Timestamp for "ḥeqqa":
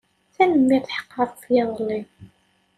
0.97-1.17